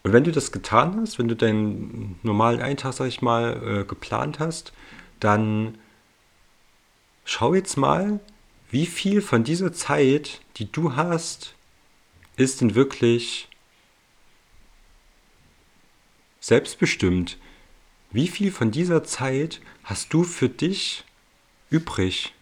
Und 0.02 0.12
wenn 0.12 0.24
du 0.24 0.32
das 0.32 0.52
getan 0.52 0.98
hast, 1.00 1.18
wenn 1.18 1.28
du 1.28 1.36
deinen 1.36 2.18
normalen 2.22 2.62
Eintag, 2.62 2.94
sag 2.94 3.06
ich 3.06 3.20
mal, 3.20 3.80
äh, 3.80 3.84
geplant 3.84 4.38
hast, 4.38 4.72
dann 5.18 5.78
schau 7.24 7.54
jetzt 7.54 7.76
mal, 7.76 8.20
wie 8.70 8.86
viel 8.86 9.20
von 9.20 9.44
dieser 9.44 9.72
Zeit, 9.72 10.40
die 10.56 10.70
du 10.70 10.96
hast, 10.96 11.54
ist 12.36 12.60
denn 12.60 12.74
wirklich 12.74 13.48
selbstbestimmt. 16.40 17.36
Wie 18.10 18.28
viel 18.28 18.50
von 18.50 18.70
dieser 18.70 19.04
Zeit 19.04 19.60
hast 19.84 20.12
du 20.12 20.24
für 20.24 20.48
dich 20.48 21.04
übrig? 21.68 22.32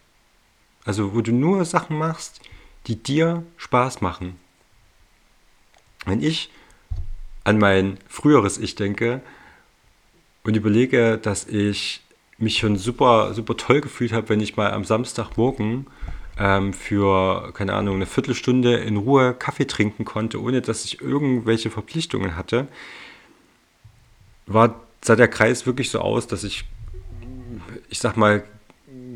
Also 0.84 1.14
wo 1.14 1.20
du 1.20 1.32
nur 1.32 1.64
Sachen 1.64 1.98
machst, 1.98 2.40
die 2.86 2.96
dir 2.96 3.44
Spaß 3.56 4.00
machen. 4.00 4.38
Wenn 6.06 6.22
ich 6.22 6.50
an 7.48 7.58
mein 7.58 7.96
früheres 8.08 8.58
Ich 8.58 8.74
denke 8.74 9.22
und 10.44 10.54
überlege, 10.54 11.16
dass 11.16 11.46
ich 11.46 12.02
mich 12.36 12.58
schon 12.58 12.76
super, 12.76 13.32
super 13.32 13.56
toll 13.56 13.80
gefühlt 13.80 14.12
habe, 14.12 14.28
wenn 14.28 14.40
ich 14.40 14.58
mal 14.58 14.70
am 14.70 14.84
Samstagmorgen 14.84 15.86
ähm, 16.38 16.74
für, 16.74 17.50
keine 17.54 17.72
Ahnung, 17.72 17.96
eine 17.96 18.04
Viertelstunde 18.06 18.76
in 18.76 18.98
Ruhe 18.98 19.32
Kaffee 19.32 19.66
trinken 19.66 20.04
konnte, 20.04 20.42
ohne 20.42 20.60
dass 20.60 20.84
ich 20.84 21.00
irgendwelche 21.00 21.70
Verpflichtungen 21.70 22.36
hatte, 22.36 22.68
war, 24.46 24.78
sah 25.00 25.16
der 25.16 25.28
Kreis 25.28 25.64
wirklich 25.64 25.88
so 25.88 26.00
aus, 26.00 26.26
dass 26.26 26.44
ich, 26.44 26.64
ich 27.88 27.98
sag 27.98 28.18
mal, 28.18 28.44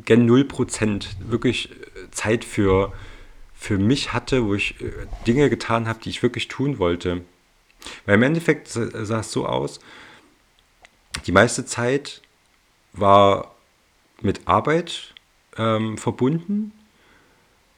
gen 0.06 0.28
0% 0.28 1.04
wirklich 1.28 1.68
Zeit 2.12 2.46
für, 2.46 2.94
für 3.54 3.76
mich 3.76 4.14
hatte, 4.14 4.46
wo 4.46 4.54
ich 4.54 4.80
äh, 4.80 4.90
Dinge 5.26 5.50
getan 5.50 5.86
habe, 5.86 6.00
die 6.02 6.08
ich 6.08 6.22
wirklich 6.22 6.48
tun 6.48 6.78
wollte. 6.78 7.20
Weil 8.06 8.16
im 8.16 8.22
Endeffekt 8.22 8.68
sah 8.68 9.20
es 9.20 9.32
so 9.32 9.46
aus, 9.46 9.80
die 11.26 11.32
meiste 11.32 11.64
Zeit 11.64 12.22
war 12.92 13.54
mit 14.20 14.46
Arbeit 14.46 15.14
ähm, 15.56 15.98
verbunden. 15.98 16.72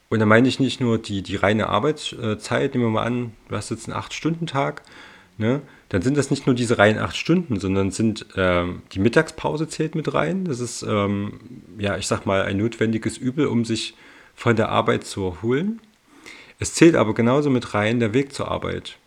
Und 0.09 0.21
da 0.21 0.27
meine 0.27 0.49
ich 0.49 0.61
nicht 0.61 0.81
nur 0.81 0.99
die, 0.99 1.23
die 1.23 1.37
reine 1.37 1.69
Arbeitszeit, 1.69 2.75
nehmen 2.75 2.87
wir 2.87 2.91
mal 2.91 3.05
an, 3.05 3.33
du 3.49 3.57
hast 3.57 3.71
jetzt 3.71 3.89
einen 3.89 4.01
8-Stunden-Tag, 4.01 4.83
ne? 5.39 5.63
dann 5.89 6.03
sind 6.03 6.17
das 6.17 6.31
nicht 6.31 6.47
nur 6.47 6.55
diese 6.55 6.79
reinen 6.79 6.99
8 6.99 7.17
Stunden, 7.17 7.59
sondern 7.59 7.91
sind 7.91 8.27
ähm, 8.37 8.83
die 8.93 8.99
Mittagspause 8.99 9.69
zählt 9.69 9.95
mit 9.95 10.13
rein. 10.15 10.45
Das 10.45 10.61
ist, 10.61 10.83
ähm, 10.83 11.41
ja, 11.79 11.97
ich 11.97 12.07
sag 12.07 12.27
mal, 12.27 12.43
ein 12.43 12.57
notwendiges 12.59 13.19
Übel, 13.19 13.47
um 13.47 13.65
sich 13.65 13.95
von 14.35 14.57
der 14.57 14.69
Arbeit 14.69 15.05
zu 15.05 15.25
erholen. 15.25 15.81
Es 16.59 16.75
zählt 16.75 16.95
aber 16.95 17.15
genauso 17.15 17.51
mit 17.51 17.75
rein 17.75 18.01
der 18.01 18.15
Weg 18.15 18.33
zur 18.33 18.51
Arbeit. 18.51 18.99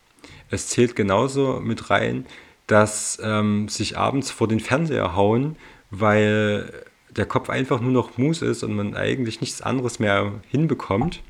Es 0.50 0.68
zählt 0.68 0.96
genauso 0.96 1.60
mit 1.60 1.90
rein, 1.90 2.26
dass 2.68 3.20
ähm, 3.24 3.68
sich 3.70 3.98
abends 3.98 4.32
vor 4.32 4.48
den 4.48 4.60
Fernseher 4.60 5.16
hauen, 5.16 5.56
weil 5.90 6.72
der 7.10 7.26
Kopf 7.26 7.50
einfach 7.50 7.82
nur 7.82 7.92
noch 7.92 8.18
Mus 8.18 8.42
ist 8.42 8.64
und 8.64 8.76
man 8.76 8.96
eigentlich 8.96 9.42
nichts 9.42 9.62
anderes 9.62 10.00
mehr 10.00 10.34
hinbekommt. 10.50 11.22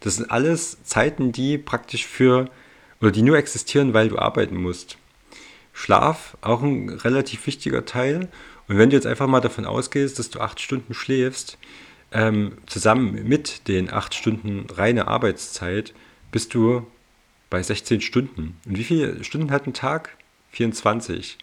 Das 0.00 0.16
sind 0.16 0.30
alles 0.30 0.82
Zeiten, 0.82 1.32
die 1.32 1.58
praktisch 1.58 2.06
für 2.06 2.50
oder 3.00 3.10
die 3.10 3.22
nur 3.22 3.36
existieren, 3.36 3.94
weil 3.94 4.08
du 4.08 4.18
arbeiten 4.18 4.56
musst. 4.56 4.96
Schlaf 5.72 6.36
auch 6.40 6.62
ein 6.62 6.88
relativ 6.88 7.46
wichtiger 7.46 7.84
Teil. 7.84 8.28
Und 8.68 8.78
wenn 8.78 8.90
du 8.90 8.96
jetzt 8.96 9.06
einfach 9.06 9.26
mal 9.26 9.40
davon 9.40 9.64
ausgehst, 9.64 10.18
dass 10.18 10.30
du 10.30 10.40
acht 10.40 10.60
Stunden 10.60 10.94
schläfst, 10.94 11.58
ähm, 12.12 12.52
zusammen 12.66 13.26
mit 13.26 13.68
den 13.68 13.92
acht 13.92 14.14
Stunden 14.14 14.66
reine 14.70 15.08
Arbeitszeit, 15.08 15.94
bist 16.30 16.54
du 16.54 16.86
bei 17.52 17.62
16 17.62 18.00
Stunden. 18.00 18.56
Und 18.64 18.78
wie 18.78 18.82
viele 18.82 19.22
Stunden 19.22 19.50
hat 19.50 19.66
ein 19.66 19.74
Tag? 19.74 20.16
24. 20.52 21.36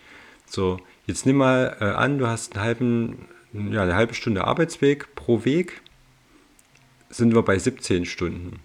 So, 0.48 0.80
jetzt 1.06 1.28
nimm 1.28 1.38
mal 1.38 1.78
äh, 1.80 1.84
an, 1.84 2.18
du 2.18 2.26
hast 2.26 2.56
einen 2.56 2.66
halben, 2.66 3.26
ja, 3.54 3.84
eine 3.84 3.94
halbe 3.94 4.16
Stunde 4.16 4.46
Arbeitsweg 4.46 5.14
pro 5.14 5.46
Weg, 5.46 5.82
sind 7.12 7.36
wir 7.36 7.44
bei 7.44 7.60
17 7.60 8.06
Stunden. 8.06 8.60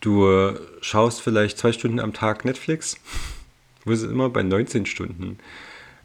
Du 0.00 0.30
äh, 0.30 0.54
schaust 0.80 1.22
vielleicht 1.22 1.58
zwei 1.58 1.72
Stunden 1.72 1.98
am 1.98 2.12
Tag 2.12 2.44
Netflix, 2.44 2.96
wo 3.84 3.90
ist 3.90 4.04
immer 4.04 4.30
bei 4.30 4.44
19 4.44 4.86
Stunden. 4.86 5.38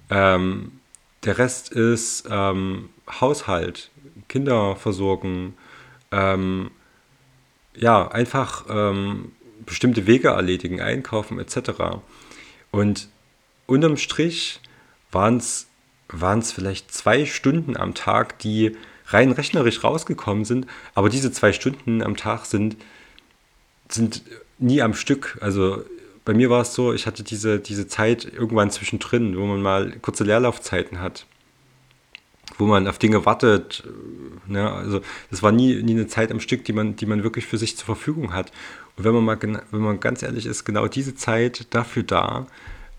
Ähm, 0.10 0.79
der 1.25 1.38
Rest 1.38 1.72
ist 1.72 2.25
ähm, 2.27 2.89
Haushalt, 3.07 3.91
Kinderversorgung, 4.29 5.53
ähm, 6.12 6.72
ja, 7.75 8.07
einfach 8.07 8.65
ähm, 8.67 9.31
bestimmte 9.65 10.08
Wege 10.08 10.29
erledigen, 10.29 10.82
einkaufen 10.82 11.39
etc. 11.39 11.72
Und 12.72 13.10
unterm 13.65 13.98
Strich 13.98 14.62
waren 15.12 15.38
es 15.38 15.67
vielleicht 16.51 16.93
zwei 16.93 17.25
Stunden 17.25 17.77
am 17.77 17.93
Tag, 17.93 18.39
die 18.39 18.75
rein 19.08 19.32
rechnerisch 19.32 19.84
rausgekommen 19.84 20.46
sind, 20.46 20.67
aber 20.96 21.10
diese 21.10 21.32
zwei 21.32 21.53
Stunden 21.53 22.01
am 22.01 22.15
Tag 22.15 22.46
sind, 22.46 22.77
sind 23.89 24.24
nie 24.60 24.82
am 24.82 24.93
Stück. 24.93 25.38
Also 25.41 25.84
bei 26.25 26.34
mir 26.34 26.50
war 26.50 26.62
es 26.62 26.74
so, 26.74 26.93
ich 26.93 27.05
hatte 27.05 27.24
diese, 27.24 27.60
diese 27.60 27.88
Zeit 27.88 28.25
irgendwann 28.25 28.72
zwischendrin, 28.72 29.38
wo 29.38 29.46
man 29.46 29.62
mal 29.62 29.91
kurze 30.01 30.24
Leerlaufzeiten 30.24 31.00
hat 31.00 31.25
wo 32.58 32.65
man 32.65 32.88
auf 32.88 33.00
Dinge 33.00 33.25
wartet. 33.25 33.84
Ne? 34.48 34.72
Also 34.72 35.01
das 35.29 35.43
war 35.43 35.51
nie, 35.51 35.82
nie 35.82 35.93
eine 35.93 36.08
Zeit 36.08 36.32
am 36.32 36.39
Stück, 36.39 36.65
die 36.65 36.74
man, 36.74 36.96
die 36.96 37.05
man 37.05 37.24
wirklich 37.24 37.46
für 37.46 37.58
sich 37.58 37.77
zur 37.77 37.86
Verfügung 37.86 38.34
hat. 38.34 38.51
Und 38.96 39.04
wenn 39.04 39.14
man 39.14 39.26
mal, 39.26 39.42
wenn 39.42 39.82
man 39.82 40.00
ganz 40.00 40.24
ehrlich 40.24 40.46
ist, 40.46 40.66
genau 40.66 40.88
diese 40.88 41.16
Zeit 41.16 41.74
dafür 41.74 42.04
da, 42.04 42.48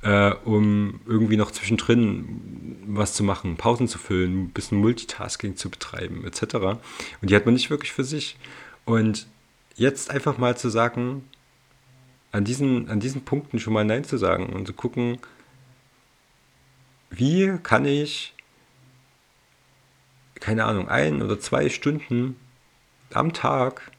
äh, 0.02 0.32
um 0.44 1.00
irgendwie 1.06 1.36
noch 1.36 1.50
zwischendrin 1.50 2.82
was 2.86 3.14
zu 3.14 3.24
machen, 3.24 3.56
Pausen 3.56 3.88
zu 3.88 3.98
füllen, 3.98 4.44
ein 4.44 4.50
bisschen 4.50 4.78
Multitasking 4.78 5.56
zu 5.56 5.70
betreiben, 5.70 6.24
etc. 6.24 6.54
Und 6.54 7.30
die 7.30 7.34
hat 7.34 7.46
man 7.46 7.54
nicht 7.54 7.70
wirklich 7.70 7.92
für 7.92 8.04
sich. 8.04 8.36
Und 8.84 9.26
jetzt 9.76 10.10
einfach 10.10 10.38
mal 10.38 10.56
zu 10.56 10.68
sagen, 10.68 11.24
an 12.32 12.44
diesen, 12.44 12.90
an 12.90 13.00
diesen 13.00 13.24
Punkten 13.24 13.60
schon 13.60 13.72
mal 13.72 13.84
Nein 13.84 14.04
zu 14.04 14.18
sagen 14.18 14.52
und 14.52 14.66
zu 14.66 14.72
gucken, 14.72 15.18
wie 17.10 17.58
kann 17.62 17.84
ich 17.84 18.34
keine 20.44 20.66
Ahnung, 20.66 20.88
ein 20.88 21.22
oder 21.22 21.40
zwei 21.40 21.70
Stunden 21.70 22.36
am 23.14 23.32
Tag 23.32 23.90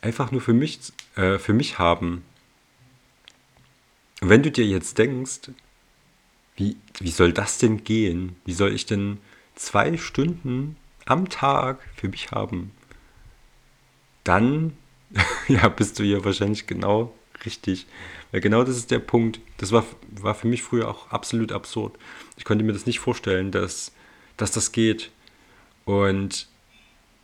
einfach 0.00 0.30
nur 0.30 0.40
für 0.40 0.52
mich, 0.52 0.80
äh, 1.16 1.38
für 1.38 1.52
mich 1.52 1.78
haben. 1.78 2.24
Und 4.20 4.28
wenn 4.28 4.42
du 4.42 4.50
dir 4.50 4.66
jetzt 4.66 4.98
denkst, 4.98 5.50
wie, 6.56 6.76
wie 6.98 7.10
soll 7.10 7.32
das 7.32 7.58
denn 7.58 7.84
gehen? 7.84 8.36
Wie 8.44 8.52
soll 8.52 8.74
ich 8.74 8.86
denn 8.86 9.18
zwei 9.54 9.96
Stunden 9.96 10.76
am 11.06 11.28
Tag 11.28 11.78
für 11.96 12.08
mich 12.08 12.30
haben? 12.30 12.72
Dann 14.24 14.76
ja, 15.48 15.68
bist 15.68 15.98
du 15.98 16.04
hier 16.04 16.24
wahrscheinlich 16.24 16.66
genau 16.66 17.14
richtig. 17.44 17.86
Weil 18.30 18.40
genau 18.40 18.62
das 18.64 18.76
ist 18.76 18.90
der 18.90 18.98
Punkt. 18.98 19.40
Das 19.56 19.72
war, 19.72 19.84
war 20.10 20.34
für 20.34 20.46
mich 20.46 20.62
früher 20.62 20.88
auch 20.88 21.10
absolut 21.10 21.52
absurd. 21.52 21.96
Ich 22.36 22.44
konnte 22.44 22.64
mir 22.64 22.72
das 22.72 22.86
nicht 22.86 23.00
vorstellen, 23.00 23.50
dass 23.50 23.92
dass 24.40 24.50
das 24.50 24.72
geht. 24.72 25.10
Und, 25.84 26.48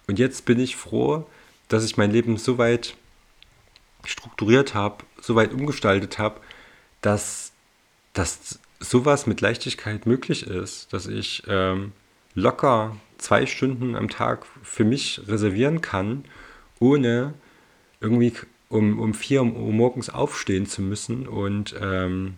und 0.07 0.19
jetzt 0.19 0.45
bin 0.45 0.61
ich 0.61 0.77
froh, 0.77 1.27
dass 1.69 1.85
ich 1.85 1.97
mein 1.97 2.11
Leben 2.11 2.37
so 2.37 2.59
weit 2.59 2.97
strukturiert 4.05 4.75
habe, 4.75 5.05
so 5.21 5.35
weit 5.35 5.53
umgestaltet 5.53 6.19
habe, 6.19 6.41
dass, 7.01 7.53
dass 8.13 8.61
sowas 8.79 9.27
mit 9.27 9.41
Leichtigkeit 9.41 10.07
möglich 10.07 10.47
ist, 10.47 10.93
dass 10.93 11.07
ich 11.07 11.43
ähm, 11.49 11.93
locker 12.35 12.97
zwei 13.19 13.47
Stunden 13.47 13.97
am 13.97 14.09
Tag 14.09 14.47
für 14.63 14.85
mich 14.85 15.23
reservieren 15.27 15.81
kann, 15.81 16.25
ohne 16.79 17.35
irgendwie 18.01 18.33
um, 18.69 18.99
um 18.99 19.15
4 19.15 19.43
Uhr 19.43 19.73
morgens 19.73 20.11
aufstehen 20.11 20.67
zu 20.67 20.83
müssen 20.83 21.27
und 21.27 21.75
ähm, 21.81 22.35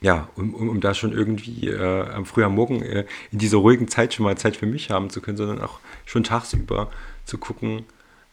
ja, 0.00 0.28
um, 0.36 0.54
um, 0.54 0.68
um 0.68 0.80
da 0.80 0.94
schon 0.94 1.12
irgendwie 1.12 1.68
äh, 1.68 2.10
am 2.10 2.24
frühen 2.24 2.54
Morgen 2.54 2.82
äh, 2.82 3.04
in 3.32 3.38
dieser 3.38 3.58
ruhigen 3.58 3.88
Zeit 3.88 4.14
schon 4.14 4.24
mal 4.24 4.38
Zeit 4.38 4.56
für 4.56 4.66
mich 4.66 4.90
haben 4.90 5.10
zu 5.10 5.20
können, 5.20 5.36
sondern 5.36 5.60
auch 5.60 5.80
schon 6.06 6.22
tagsüber 6.22 6.90
zu 7.24 7.38
gucken, 7.38 7.84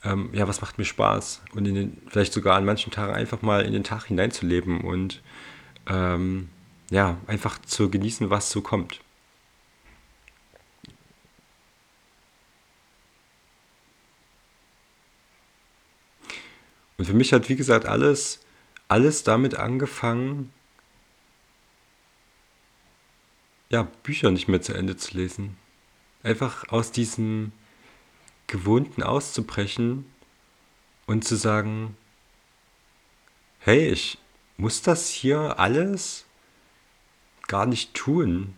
ähm, 0.05 0.29
ja, 0.33 0.47
was 0.47 0.61
macht 0.61 0.77
mir 0.77 0.85
Spaß 0.85 1.41
und 1.53 1.65
den, 1.65 2.01
vielleicht 2.07 2.31
sogar 2.31 2.55
an 2.55 2.65
manchen 2.65 2.91
Tagen 2.91 3.13
einfach 3.13 3.41
mal 3.41 3.63
in 3.65 3.73
den 3.73 3.83
Tag 3.83 4.05
hineinzuleben 4.05 4.81
und 4.81 5.21
ähm, 5.87 6.49
ja, 6.91 7.17
einfach 7.27 7.59
zu 7.61 7.89
genießen, 7.89 8.29
was 8.29 8.51
so 8.51 8.61
kommt. 8.61 9.01
Und 16.97 17.05
für 17.05 17.13
mich 17.13 17.33
hat, 17.33 17.49
wie 17.49 17.55
gesagt, 17.55 17.85
alles, 17.85 18.39
alles 18.87 19.23
damit 19.23 19.55
angefangen, 19.55 20.51
ja, 23.69 23.87
Bücher 24.03 24.31
nicht 24.31 24.47
mehr 24.47 24.61
zu 24.61 24.73
Ende 24.73 24.95
zu 24.95 25.17
lesen. 25.17 25.57
Einfach 26.23 26.69
aus 26.69 26.91
diesem 26.91 27.51
Gewohnten 28.47 29.03
auszubrechen 29.03 30.05
und 31.07 31.23
zu 31.25 31.35
sagen, 31.35 31.97
hey, 33.59 33.89
ich 33.89 34.17
muss 34.57 34.81
das 34.81 35.09
hier 35.09 35.59
alles 35.59 36.25
gar 37.47 37.65
nicht 37.65 37.93
tun. 37.93 38.55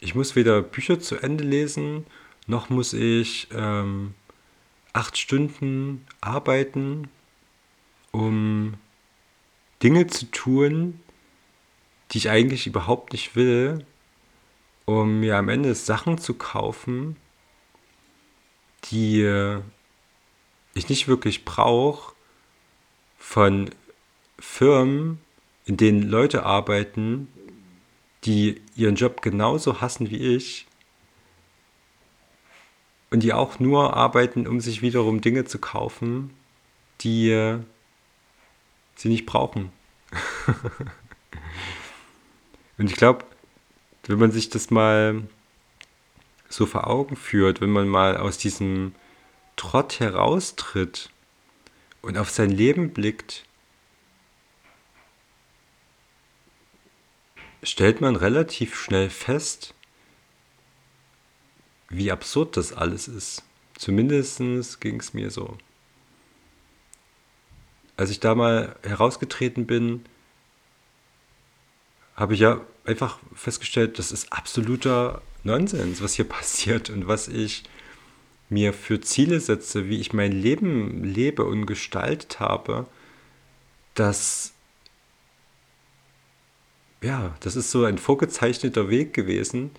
Ich 0.00 0.14
muss 0.14 0.36
weder 0.36 0.62
Bücher 0.62 1.00
zu 1.00 1.16
Ende 1.16 1.44
lesen, 1.44 2.06
noch 2.46 2.70
muss 2.70 2.92
ich 2.92 3.48
ähm, 3.52 4.14
acht 4.92 5.18
Stunden 5.18 6.06
arbeiten, 6.20 7.08
um 8.12 8.74
Dinge 9.82 10.06
zu 10.06 10.30
tun, 10.30 11.00
die 12.10 12.18
ich 12.18 12.30
eigentlich 12.30 12.66
überhaupt 12.66 13.12
nicht 13.12 13.36
will, 13.36 13.84
um 14.86 15.20
mir 15.20 15.36
am 15.36 15.48
Ende 15.48 15.74
Sachen 15.74 16.18
zu 16.18 16.34
kaufen, 16.34 17.16
die 18.84 19.60
ich 20.74 20.88
nicht 20.88 21.08
wirklich 21.08 21.44
brauche, 21.44 22.14
von 23.18 23.70
Firmen, 24.38 25.20
in 25.66 25.76
denen 25.76 26.02
Leute 26.02 26.44
arbeiten, 26.44 27.28
die 28.24 28.60
ihren 28.74 28.94
Job 28.94 29.20
genauso 29.22 29.80
hassen 29.80 30.10
wie 30.10 30.36
ich 30.36 30.66
und 33.10 33.22
die 33.22 33.32
auch 33.32 33.58
nur 33.58 33.94
arbeiten, 33.94 34.46
um 34.46 34.60
sich 34.60 34.82
wiederum 34.82 35.20
Dinge 35.20 35.44
zu 35.44 35.58
kaufen, 35.58 36.30
die 37.00 37.58
sie 38.96 39.08
nicht 39.08 39.26
brauchen. 39.26 39.70
Und 42.78 42.90
ich 42.90 42.96
glaube, 42.96 43.24
wenn 44.06 44.18
man 44.18 44.30
sich 44.30 44.48
das 44.50 44.70
mal 44.70 45.22
so 46.48 46.66
vor 46.66 46.86
Augen 46.86 47.16
führt, 47.16 47.60
wenn 47.60 47.70
man 47.70 47.88
mal 47.88 48.16
aus 48.16 48.38
diesem 48.38 48.94
Trott 49.56 50.00
heraustritt 50.00 51.10
und 52.00 52.16
auf 52.16 52.30
sein 52.30 52.50
Leben 52.50 52.92
blickt, 52.92 53.44
stellt 57.62 58.00
man 58.00 58.16
relativ 58.16 58.78
schnell 58.78 59.10
fest, 59.10 59.74
wie 61.88 62.12
absurd 62.12 62.56
das 62.56 62.72
alles 62.72 63.08
ist. 63.08 63.42
Zumindest 63.76 64.80
ging 64.80 65.00
es 65.00 65.14
mir 65.14 65.30
so. 65.30 65.58
Als 67.96 68.10
ich 68.10 68.20
da 68.20 68.34
mal 68.34 68.76
herausgetreten 68.82 69.66
bin, 69.66 70.04
habe 72.14 72.34
ich 72.34 72.40
ja 72.40 72.60
einfach 72.84 73.18
festgestellt, 73.34 73.98
das 73.98 74.12
ist 74.12 74.32
absoluter 74.32 75.22
Nonsens, 75.44 76.02
was 76.02 76.14
hier 76.14 76.24
passiert 76.24 76.90
und 76.90 77.06
was 77.06 77.28
ich 77.28 77.64
mir 78.48 78.72
für 78.72 79.00
Ziele 79.00 79.40
setze, 79.40 79.88
wie 79.88 80.00
ich 80.00 80.12
mein 80.12 80.32
Leben 80.32 81.04
lebe 81.04 81.44
und 81.44 81.66
gestaltet 81.66 82.40
habe, 82.40 82.86
das 83.94 84.54
ja, 87.00 87.36
das 87.40 87.54
ist 87.54 87.70
so 87.70 87.84
ein 87.84 87.98
vorgezeichneter 87.98 88.88
Weg 88.90 89.14
gewesen, 89.14 89.70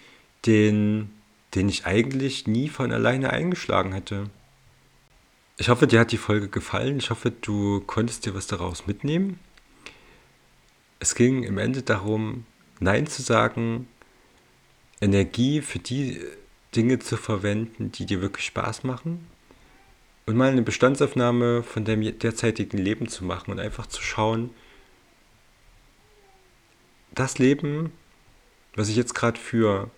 den, 0.45 1.09
den 1.53 1.67
ich 1.67 1.85
eigentlich 1.85 2.47
nie 2.47 2.69
von 2.69 2.93
alleine 2.93 3.31
eingeschlagen 3.31 3.91
hätte. 3.91 4.29
Ich 5.57 5.67
hoffe, 5.67 5.85
dir 5.85 5.99
hat 5.99 6.13
die 6.13 6.17
Folge 6.17 6.47
gefallen. 6.47 6.97
Ich 6.97 7.09
hoffe, 7.09 7.31
du 7.31 7.81
konntest 7.81 8.25
dir 8.25 8.35
was 8.35 8.47
daraus 8.47 8.87
mitnehmen 8.87 9.37
es 10.99 11.15
ging 11.15 11.43
im 11.43 11.57
Ende 11.57 11.81
darum, 11.81 12.45
Nein 12.79 13.07
zu 13.07 13.21
sagen, 13.21 13.87
Energie 15.01 15.61
für 15.61 15.79
die 15.79 16.19
Dinge 16.75 16.99
zu 16.99 17.17
verwenden, 17.17 17.91
die 17.91 18.05
dir 18.05 18.21
wirklich 18.21 18.45
Spaß 18.45 18.83
machen 18.83 19.27
und 20.25 20.35
mal 20.35 20.51
eine 20.51 20.61
Bestandsaufnahme 20.61 21.63
von 21.63 21.85
deinem 21.85 22.17
derzeitigen 22.19 22.77
Leben 22.77 23.07
zu 23.07 23.25
machen 23.25 23.51
und 23.51 23.59
einfach 23.59 23.87
zu 23.87 24.01
schauen, 24.01 24.51
das 27.11 27.39
Leben, 27.39 27.91
was 28.75 28.89
ich 28.89 28.95
jetzt 28.95 29.15
gerade 29.15 29.39
für 29.39 29.89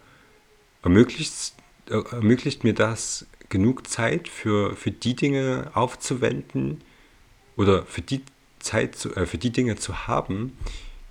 ermöglicht, 0.84 1.54
ermöglicht 1.88 2.64
mir 2.64 2.74
das 2.74 3.26
genug 3.50 3.88
Zeit 3.88 4.30
für, 4.30 4.76
für 4.76 4.92
die 4.92 5.16
Dinge 5.16 5.72
aufzuwenden 5.74 6.82
oder 7.58 7.86
für 7.86 8.02
die 8.02 8.22
Zeit 8.60 8.96
zu, 8.96 9.14
äh, 9.16 9.26
für 9.26 9.38
die 9.38 9.52
Dinge 9.52 9.76
zu 9.76 10.08
haben, 10.08 10.58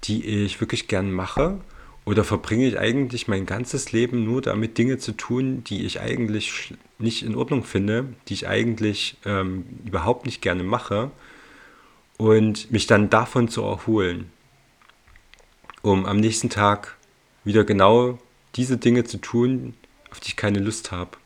die 0.05 0.24
ich 0.24 0.61
wirklich 0.61 0.88
gern 0.88 1.12
mache? 1.12 1.61
Oder 2.04 2.24
verbringe 2.24 2.66
ich 2.66 2.78
eigentlich 2.78 3.28
mein 3.28 3.46
ganzes 3.46 3.92
Leben 3.92 4.24
nur 4.24 4.42
damit, 4.42 4.78
Dinge 4.78 4.98
zu 4.98 5.12
tun, 5.12 5.62
die 5.64 5.84
ich 5.84 6.00
eigentlich 6.00 6.74
nicht 6.98 7.22
in 7.22 7.36
Ordnung 7.36 7.62
finde, 7.64 8.14
die 8.28 8.34
ich 8.34 8.48
eigentlich 8.48 9.16
ähm, 9.24 9.64
überhaupt 9.84 10.26
nicht 10.26 10.42
gerne 10.42 10.62
mache 10.62 11.10
und 12.16 12.70
mich 12.70 12.86
dann 12.86 13.10
davon 13.10 13.48
zu 13.48 13.62
erholen, 13.62 14.30
um 15.82 16.06
am 16.06 16.18
nächsten 16.18 16.50
Tag 16.50 16.96
wieder 17.44 17.64
genau 17.64 18.18
diese 18.56 18.76
Dinge 18.76 19.04
zu 19.04 19.18
tun, 19.18 19.74
auf 20.10 20.20
die 20.20 20.28
ich 20.28 20.36
keine 20.36 20.58
Lust 20.58 20.90
habe. 20.92 21.16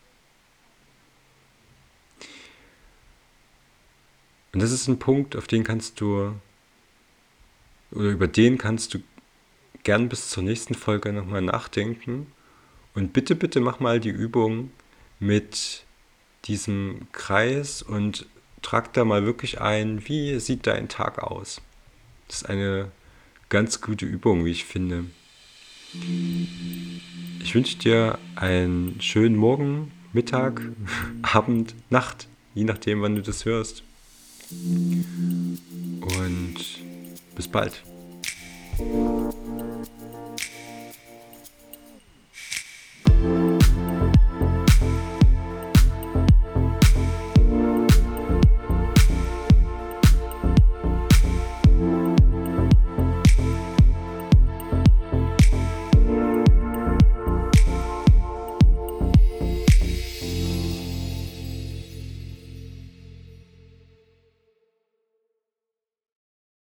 Und 4.52 4.62
das 4.62 4.70
ist 4.70 4.86
ein 4.86 5.00
Punkt, 5.00 5.34
auf 5.34 5.48
den 5.48 5.64
kannst 5.64 6.00
du 6.00 6.32
oder 7.90 8.10
über 8.10 8.28
den 8.28 8.58
kannst 8.58 8.94
du 8.94 8.98
gern 9.84 10.08
bis 10.08 10.30
zur 10.30 10.42
nächsten 10.42 10.74
Folge 10.74 11.12
nochmal 11.12 11.42
nachdenken. 11.42 12.26
Und 12.94 13.12
bitte, 13.12 13.34
bitte 13.34 13.60
mach 13.60 13.80
mal 13.80 14.00
die 14.00 14.10
Übung 14.10 14.70
mit 15.20 15.84
diesem 16.44 17.06
Kreis 17.12 17.82
und 17.82 18.26
trag 18.62 18.92
da 18.92 19.04
mal 19.04 19.24
wirklich 19.24 19.60
ein, 19.60 20.06
wie 20.08 20.38
sieht 20.40 20.66
dein 20.66 20.88
Tag 20.88 21.22
aus. 21.22 21.60
Das 22.28 22.38
ist 22.38 22.48
eine 22.48 22.90
ganz 23.48 23.80
gute 23.80 24.06
Übung, 24.06 24.44
wie 24.44 24.50
ich 24.50 24.64
finde. 24.64 25.04
Ich 27.42 27.54
wünsche 27.54 27.78
dir 27.78 28.18
einen 28.36 29.00
schönen 29.00 29.36
Morgen, 29.36 29.92
Mittag, 30.12 30.62
Abend, 31.22 31.74
Nacht, 31.90 32.28
je 32.54 32.64
nachdem, 32.64 33.02
wann 33.02 33.16
du 33.16 33.22
das 33.22 33.44
hörst. 33.44 33.82
Und 34.50 36.56
bis 37.36 37.48
bald. 37.48 37.82